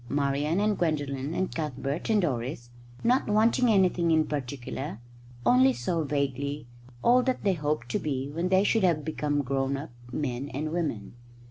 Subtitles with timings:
[0.09, 2.71] Marian and Gwendolen and Cuthbert and Doris,
[3.03, 4.99] not wanting anything in particular,
[5.45, 6.65] only saw vaguely
[7.03, 10.71] all that they hoped to be when they should have become grown up men and
[10.71, 11.13] women.